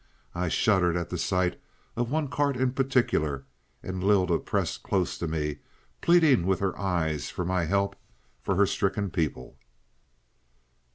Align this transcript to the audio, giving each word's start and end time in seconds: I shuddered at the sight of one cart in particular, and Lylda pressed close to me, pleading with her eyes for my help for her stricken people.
I 0.33 0.47
shuddered 0.47 0.97
at 0.97 1.11
the 1.11 1.17
sight 1.19 1.61
of 1.95 2.09
one 2.09 2.27
cart 2.27 2.57
in 2.57 2.71
particular, 2.71 3.45
and 3.83 4.03
Lylda 4.03 4.39
pressed 4.39 4.81
close 4.81 5.15
to 5.19 5.27
me, 5.27 5.59
pleading 6.01 6.47
with 6.47 6.59
her 6.59 6.75
eyes 6.75 7.29
for 7.29 7.45
my 7.45 7.65
help 7.65 7.95
for 8.41 8.55
her 8.55 8.65
stricken 8.65 9.11
people. 9.11 9.57